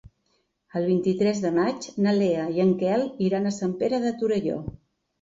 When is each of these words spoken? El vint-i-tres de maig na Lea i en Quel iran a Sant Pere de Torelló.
El 0.79 0.87
vint-i-tres 0.91 1.43
de 1.43 1.51
maig 1.59 1.87
na 2.07 2.15
Lea 2.23 2.49
i 2.57 2.65
en 2.67 2.75
Quel 2.83 3.07
iran 3.31 3.49
a 3.49 3.57
Sant 3.63 3.81
Pere 3.85 4.05
de 4.11 4.19
Torelló. 4.25 4.63